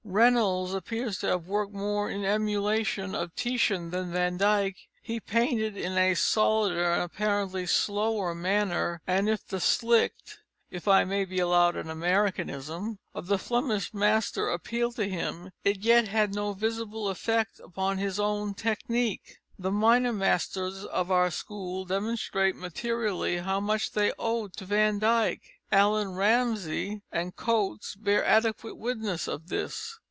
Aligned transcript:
Reynolds 0.03 0.73
appears 0.73 1.19
to 1.19 1.27
have 1.27 1.47
worked 1.47 1.71
more 1.71 2.09
in 2.09 2.25
emulation 2.25 3.15
of 3.15 3.33
Titian 3.33 3.91
than 3.91 4.11
Van 4.11 4.35
Dyck. 4.35 4.75
He 5.01 5.21
painted 5.21 5.77
in 5.77 5.93
a 5.97 6.15
solider 6.15 6.83
and 6.91 7.03
apparently 7.03 7.65
slower 7.65 8.35
manner, 8.35 9.01
and 9.07 9.29
if 9.29 9.47
the 9.47 9.61
slickness 9.61 10.39
if 10.69 10.85
I 10.85 11.05
may 11.05 11.23
be 11.23 11.39
allowed 11.39 11.77
an 11.77 11.89
Americanism 11.89 12.99
of 13.13 13.27
the 13.27 13.37
Flemish 13.39 13.93
master 13.93 14.49
appealed 14.49 14.97
to 14.97 15.07
him, 15.07 15.51
it 15.63 15.79
yet 15.79 16.09
had 16.09 16.33
no 16.35 16.51
visible 16.51 17.07
effect 17.07 17.61
upon 17.63 17.97
his 17.97 18.19
own 18.19 18.53
technique. 18.53 19.37
The 19.57 19.71
minor 19.71 20.11
masters 20.11 20.83
of 20.83 21.09
our 21.11 21.31
school 21.31 21.85
demonstrate 21.85 22.55
materially 22.57 23.37
how 23.37 23.61
much 23.61 23.91
they 23.93 24.11
owed 24.19 24.57
to 24.57 24.65
Van 24.65 24.99
Dyck. 24.99 25.39
Allan 25.73 26.15
Ramsay 26.15 27.01
and 27.13 27.33
Cotes 27.37 27.95
bear 27.95 28.25
adequate 28.25 28.75
witness 28.75 29.25
of 29.29 29.47
this. 29.47 29.97